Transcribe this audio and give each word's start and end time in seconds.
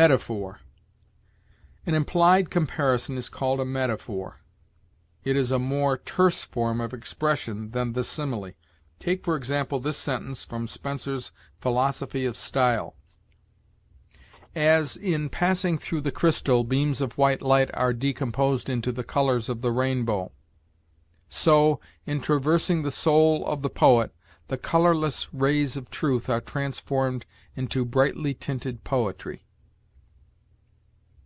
METAPHOR. 0.00 0.60
An 1.84 1.92
implied 1.92 2.50
comparison 2.50 3.18
is 3.18 3.28
called 3.28 3.58
a 3.58 3.64
metaphor; 3.64 4.36
it 5.24 5.34
is 5.34 5.50
a 5.50 5.58
more 5.58 5.98
terse 5.98 6.44
form 6.44 6.80
of 6.80 6.94
expression 6.94 7.72
than 7.72 7.94
the 7.94 8.04
simile. 8.04 8.52
Take, 9.00 9.24
for 9.24 9.34
example, 9.34 9.80
this 9.80 9.96
sentence 9.96 10.44
from 10.44 10.68
Spenser's 10.68 11.32
"Philosophy 11.60 12.26
of 12.26 12.36
Style": 12.36 12.94
"As, 14.54 14.96
in 14.96 15.28
passing 15.30 15.78
through 15.78 16.02
the 16.02 16.12
crystal, 16.12 16.62
beams 16.62 17.00
of 17.00 17.18
white 17.18 17.42
light 17.42 17.72
are 17.74 17.92
decomposed 17.92 18.68
into 18.70 18.92
the 18.92 19.02
colors 19.02 19.48
of 19.48 19.62
the 19.62 19.72
rainbow; 19.72 20.30
so, 21.28 21.80
in 22.06 22.20
traversing 22.20 22.84
the 22.84 22.92
soul 22.92 23.44
of 23.48 23.62
the 23.62 23.68
poet, 23.70 24.14
the 24.46 24.58
colorless 24.58 25.34
rays 25.34 25.76
of 25.76 25.90
truth 25.90 26.30
are 26.30 26.40
transformed 26.40 27.26
into 27.56 27.84
brightly 27.84 28.32
tinted 28.32 28.84
poetry." 28.84 29.44